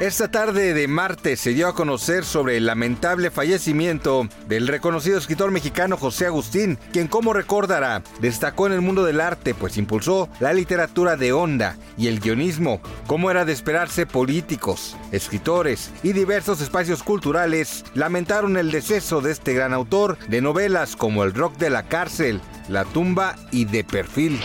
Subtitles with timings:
[0.00, 5.50] Esta tarde de martes se dio a conocer sobre el lamentable fallecimiento del reconocido escritor
[5.50, 10.52] mexicano José Agustín, quien como recordará destacó en el mundo del arte pues impulsó la
[10.52, 12.80] literatura de onda y el guionismo.
[13.08, 19.52] Como era de esperarse, políticos, escritores y diversos espacios culturales lamentaron el deceso de este
[19.52, 24.38] gran autor de novelas como El rock de la cárcel, La tumba y De perfil.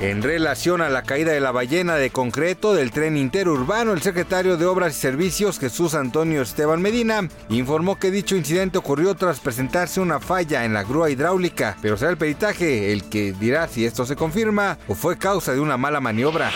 [0.00, 4.58] En relación a la caída de la ballena de concreto del tren interurbano, el secretario
[4.58, 10.00] de Obras y Servicios, Jesús Antonio Esteban Medina, informó que dicho incidente ocurrió tras presentarse
[10.00, 14.04] una falla en la grúa hidráulica, pero será el peritaje el que dirá si esto
[14.04, 16.50] se confirma o fue causa de una mala maniobra.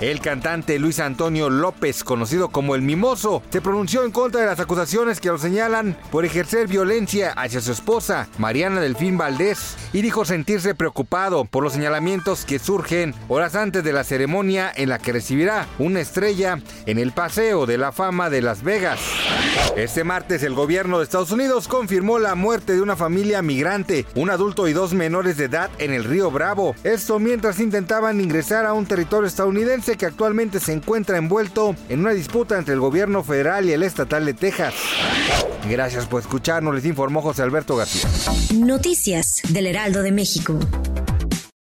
[0.00, 4.58] El cantante Luis Antonio López, conocido como el Mimoso, se pronunció en contra de las
[4.58, 10.24] acusaciones que lo señalan por ejercer violencia hacia su esposa, Mariana Delfín Valdés, y dijo
[10.24, 15.12] sentirse preocupado por los señalamientos que surgen horas antes de la ceremonia en la que
[15.12, 18.98] recibirá una estrella en el Paseo de la Fama de Las Vegas.
[19.76, 24.30] Este martes el gobierno de Estados Unidos confirmó la muerte de una familia migrante, un
[24.30, 26.74] adulto y dos menores de edad en el río Bravo.
[26.82, 32.12] Esto mientras intentaban ingresar a un territorio estadounidense que actualmente se encuentra envuelto en una
[32.12, 34.74] disputa entre el gobierno federal y el estatal de Texas.
[35.68, 38.08] Gracias por escucharnos, les informó José Alberto García.
[38.54, 40.58] Noticias del Heraldo de México.